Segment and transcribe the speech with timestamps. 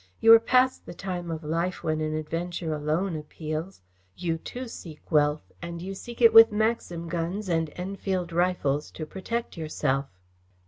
[0.19, 3.81] You are past the time of life when an adventure alone appeals.
[4.15, 9.05] You too seek wealth, and you seek it with Maxim guns and Enfield rifles to
[9.05, 10.07] protect yourself."